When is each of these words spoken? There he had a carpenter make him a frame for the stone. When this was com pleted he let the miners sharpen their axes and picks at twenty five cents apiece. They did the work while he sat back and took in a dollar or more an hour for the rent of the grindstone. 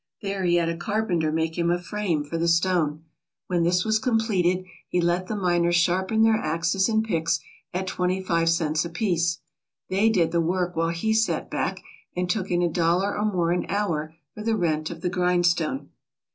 There 0.23 0.45
he 0.45 0.55
had 0.55 0.67
a 0.67 0.75
carpenter 0.75 1.31
make 1.31 1.59
him 1.59 1.69
a 1.69 1.79
frame 1.79 2.23
for 2.23 2.39
the 2.39 2.47
stone. 2.47 3.03
When 3.45 3.61
this 3.61 3.85
was 3.85 3.99
com 3.99 4.17
pleted 4.19 4.65
he 4.89 4.99
let 4.99 5.27
the 5.27 5.35
miners 5.35 5.75
sharpen 5.75 6.23
their 6.23 6.37
axes 6.37 6.89
and 6.89 7.03
picks 7.05 7.39
at 7.71 7.85
twenty 7.85 8.19
five 8.19 8.49
cents 8.49 8.83
apiece. 8.83 9.41
They 9.91 10.09
did 10.09 10.31
the 10.31 10.41
work 10.41 10.75
while 10.75 10.89
he 10.89 11.13
sat 11.13 11.51
back 11.51 11.83
and 12.17 12.27
took 12.27 12.49
in 12.49 12.63
a 12.63 12.67
dollar 12.67 13.15
or 13.15 13.25
more 13.31 13.51
an 13.51 13.67
hour 13.69 14.15
for 14.33 14.41
the 14.41 14.55
rent 14.57 14.89
of 14.89 15.01
the 15.01 15.09
grindstone. 15.11 15.89